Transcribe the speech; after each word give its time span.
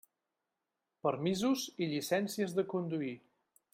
Permisos 1.07 1.65
i 1.85 1.91
llicencies 1.91 2.57
de 2.61 2.65
conduir. 2.73 3.13